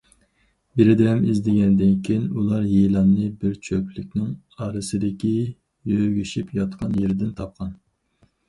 بىردەم 0.79 1.19
ئىزدىگەندىن 1.33 1.91
كېيىن 2.07 2.23
ئۇلار 2.39 2.63
يىلاننى 2.71 3.27
بىر 3.43 3.53
چۆپلۈكنىڭ 3.67 4.33
ئارىسىدىكى 4.65 5.35
يۆگىشىپ 5.93 6.53
ياتقان 6.61 6.97
يېرىدىن 7.05 7.39
تاپقان. 7.43 7.79